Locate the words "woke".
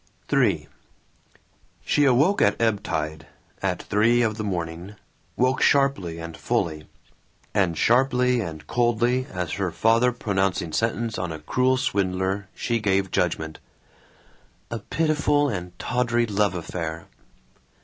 5.35-5.61